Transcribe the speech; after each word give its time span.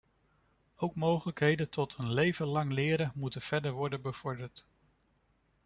Ook 0.75 0.95
mogelijkheden 0.95 1.69
tot 1.69 1.95
een 1.97 2.13
leven 2.13 2.47
lang 2.47 2.71
leren 2.71 3.11
moeten 3.15 3.41
verder 3.41 3.71
worden 3.71 4.01
bevorderd. 4.01 4.65